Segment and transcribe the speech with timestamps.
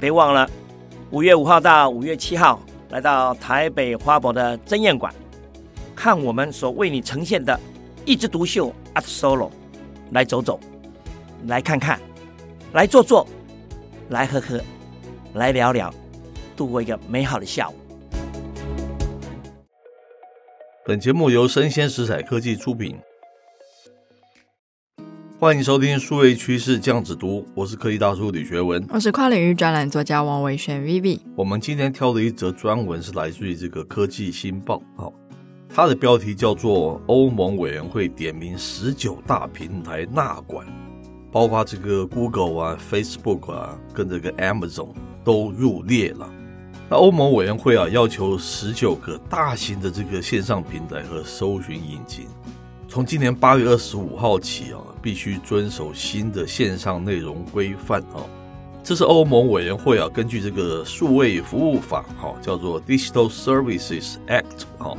[0.00, 0.48] 别忘了
[1.10, 2.58] 五月五号到五月七号
[2.88, 5.14] 来到台北花博的争艳馆，
[5.94, 7.60] 看我们所为你呈现的
[8.06, 9.50] 一枝独秀 Art Solo，
[10.12, 10.58] 来走走，
[11.46, 12.00] 来看看，
[12.72, 13.26] 来坐坐，
[14.08, 14.58] 来喝喝，
[15.34, 15.92] 来聊聊，
[16.56, 17.74] 度过一个美好的下午。
[20.86, 22.98] 本节目由生鲜食材科技出品。
[25.40, 31.18] 欢迎收听数位趋势酱子读，我是科技大叔李学文，我是跨领域专栏作家王维轩 Vivi。
[31.34, 35.10] 我们今天挑的一则专文是来自于这个科技新报，好，
[35.66, 40.66] 它的标题叫做“欧盟委员会点名十九大平台纳管”，
[41.32, 44.90] 包括这个 Google 啊、Facebook 啊，跟这个 Amazon
[45.24, 46.30] 都入列了。
[46.90, 52.26] 那欧盟委员会啊，要求十九个大型的这个线上平台和搜寻引擎。
[52.90, 58.18] 从今年八月二十五号起啊，必须遵守新的线上内容规范啊。
[58.82, 64.98] 这是欧盟委员会啊，根据这个数位服务法哈，叫做 Digital Services Act 哈，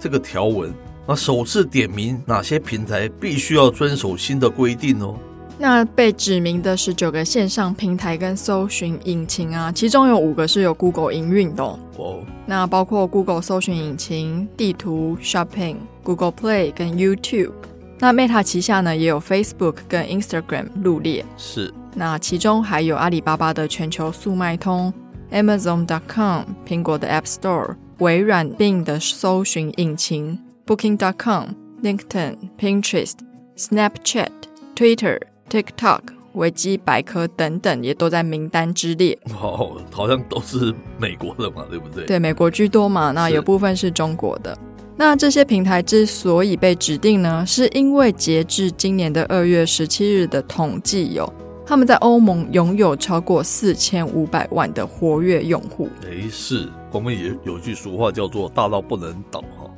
[0.00, 0.72] 这个条文
[1.04, 5.14] 啊，首次点名哪些平台必须要遵守新的规定哦。
[5.58, 11.78] 那被指明的十九个线上平台跟搜寻引擎啊，其中有五个是由 Google 营运的哦。
[11.98, 12.16] Oh.
[12.46, 15.76] 那包括 Google 搜寻引擎、地图、Shopping、
[16.06, 17.50] Google Play 跟 YouTube。
[17.98, 21.24] 那 Meta 旗下呢也有 Facebook 跟 Instagram 入列。
[21.36, 21.74] 是。
[21.94, 24.94] 那其中还有阿里巴巴的全球速卖通、
[25.32, 31.48] Amazon.com、苹果的 App Store、微软 Bing 的搜寻引擎、Booking.com、
[31.82, 33.14] LinkedIn、Pinterest、
[33.56, 34.30] Snapchat、
[34.76, 35.18] Twitter。
[35.48, 36.00] TikTok、
[36.32, 39.16] 维基百科等等也都在名单之列。
[39.40, 42.04] 哦，好像都是美国的嘛，对不对？
[42.04, 43.12] 对，美国居多嘛。
[43.12, 44.58] 那有部分是中国的。
[44.98, 51.30] 那这些平台之所以被指定呢，是因为截至今年的二月十七日的统计，有
[51.66, 55.88] 他们在欧盟拥有超过四千五百万的活跃用户。
[56.02, 59.70] 哎，是我们也有句俗话叫做“大到不能倒”哈。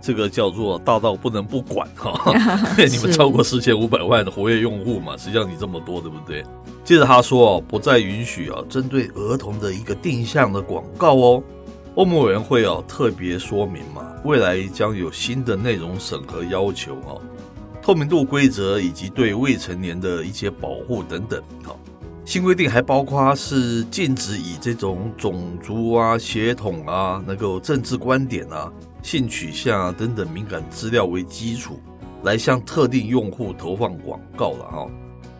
[0.00, 2.32] 这个叫做大到不能不管哈，
[2.78, 6.42] 你们超过四千五百万的活跃用户嘛，实际上你这么多，对不对？
[6.84, 11.42] 接着他说哦，不再允许啊针对儿童的一个定向的广告哦。
[11.96, 17.20] 欧盟委员会啊特别说明嘛，未来将有新的内容审核要求哦，
[17.82, 21.40] 透明度规则以及对未成年的一些保护等等。
[21.64, 21.74] 啊，
[22.24, 28.72] 新规定还包括是禁止以这种种族啊、血统啊、那个政治观点啊。
[29.02, 31.80] 性取向啊等等敏感资料为基础，
[32.22, 34.86] 来向特定用户投放广告了哈，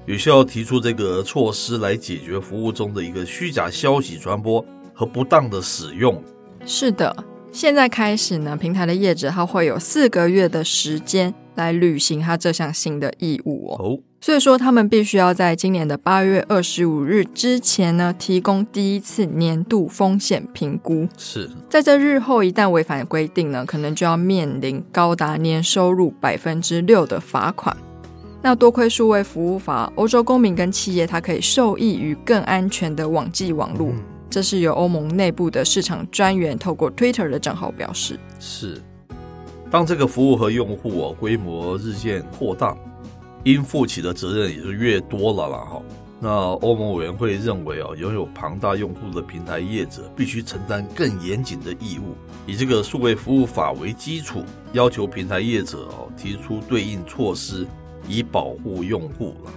[0.06, 6.24] 有需要提出这个措施来解决服务中的一个虚假消息传播和不当的使用。
[6.64, 7.14] 是的，
[7.52, 13.76] 现在开始呢，平台的业者他会有四个月的时间来履行他这项新的义务哦。
[13.78, 21.08] 哦所以说，他们必须要在今年的八月二十五日之前呢，提供第一次年度风险评估。
[21.16, 27.74] 是，在这日后一旦违反规定呢，可能就要面临高达年收入百分之六的罚款。
[28.42, 33.88] 那多亏数位服务法，欧洲公民跟企业，它可以受益于更安全的网际网络。
[33.88, 38.18] 嗯、这是由欧盟内部的市场专员透过 Twitter 的账号表示。
[38.38, 38.80] 是，
[39.70, 42.76] 当这个服务和用户哦规模日渐扩大。
[43.44, 45.82] 应负起的责任也是越多了啦哈。
[46.20, 52.14] 那欧盟委员会认为啊，拥有庞大用户的平台业者必须承担更严谨的义务，
[52.46, 57.66] 以这个数位服务法为基础，要求平台业者哦提出对应措施，
[58.06, 59.50] 以保护用户了。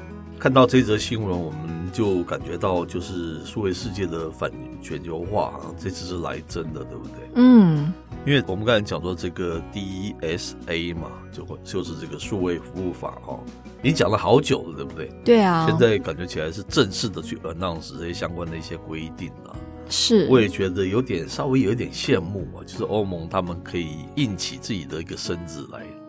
[0.43, 7.29] 看到这则新闻，我们就感觉到就是数位世界的反全球化啊，这次是来真的，对不对？
[7.35, 7.93] 嗯。
[8.25, 13.39] 因为我们刚才讲说这个 DSA 嘛，就会就是这个数位服务法哈，
[13.81, 15.09] 已经讲了好久了，对不对？
[15.23, 15.65] 对啊。
[15.65, 19.55] 现在感觉起来是正式的去 announce 这些相关的一些规定了。
[19.87, 20.27] 是。
[20.29, 26.02] 我也觉得有点稍微有点羡慕啊，就是欧盟他们可以硬起自己的一个身子来，哦，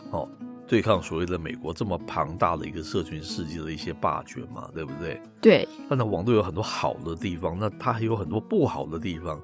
[0.66, 5.20] 对抗所谓的美国这么庞大的一个社群世界的一些霸权嘛，对不对？
[5.40, 5.68] 对。
[5.88, 9.40] 但是网络有很多好的地方，那它还有很多不好的地方。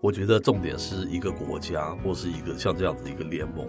[0.00, 3.66] 我觉得重点是一个国家或是一个像这样子一个联盟，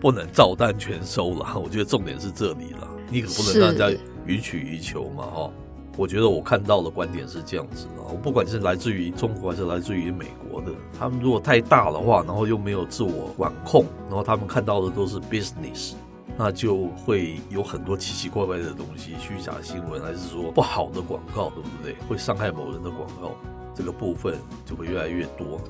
[0.00, 1.54] 不能照单全收了。
[1.58, 5.50] 我觉得重点是这里了，你可不能让人家予取予求嘛，哈。
[5.96, 15.94] 我觉得我看到的观点是这样子的，我不管是来自于中国还是来自于美国的，他们如果太大的话，然后又没有自我管控，然后他们看到的都是 business，
[16.36, 21.94] 那就会有很多奇奇怪怪的东西，虚假新闻还是说不好的广告，对不对？
[22.08, 23.32] 会伤害某人的广告。
[23.74, 25.60] 这个部分就会越来越多。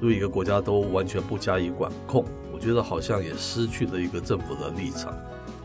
[0.00, 5.14] 如果一个国家都完全不加以管控，我觉得好像也失去了一个政府的立场。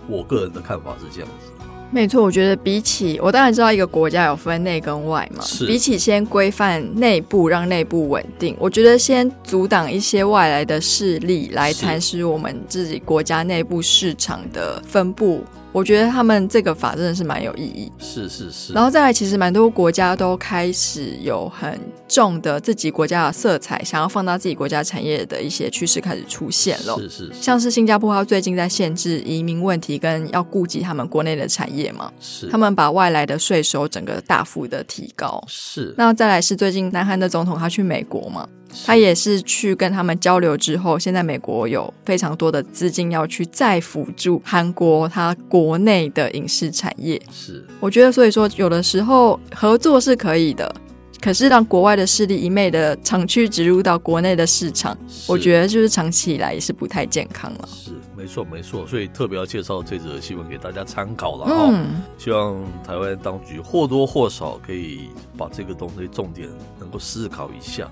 [0.08, 1.52] 我个人的看法是这样子。
[1.94, 5.66] 没错，我觉得比起我当然知道一个国家有分内跟外嘛，是。
[5.66, 15.44] 比起先规范内部，让内部稳定，我觉得先阻挡一些外来的势力来蚕食我们自己国家内部市场的分布。
[15.74, 18.74] 我觉得他们这个法真的是蛮有意义，是是是。
[18.74, 21.80] 然后再来，其实蛮多国家都开始有很
[22.10, 26.98] 重的自己国家的色彩，想要放大自己国家产业的一些趋势开始出现了。
[26.98, 27.34] 是是是。
[27.42, 32.12] 像是新加坡，它最近在限制移民问题，跟要顾及他们国内的产业嘛。
[32.20, 32.48] 是。
[32.48, 35.42] 他们把外来的税收整个大幅的提高。
[35.48, 35.94] 是。
[35.98, 38.46] 那再来是最近南韩的总统他去美国嘛。
[38.86, 47.22] 他也是去跟他们交流之后，现在美国有非常多的资金要去再辅助韩国他国内的影视产业。
[47.32, 50.74] 是，我觉得所以说有的时候合作是可以的，
[51.22, 54.98] 可是让国外的势力一昧的长驱直入到国内的市场，
[55.28, 57.68] 我觉得就是长期以来也是不太健康了。
[57.68, 61.68] 是，没错没错，所以特别要介绍这则新闻给大家参考了哈。
[61.72, 66.48] 嗯，希望台湾当局或多或少可以把这个东西重点
[66.80, 67.92] 能够思考一下。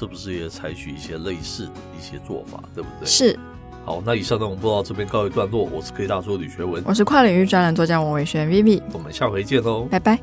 [0.00, 3.06] 是不是也采取一些类似的一些做法，对不对？
[3.06, 3.38] 是。
[3.84, 5.64] 好，那以上呢，我们播到这边告一段落。
[5.64, 10.18] 我是科技大叔李学文，我是跨领域专栏作家王伟轩 Vivi，我们下回见喽，拜拜。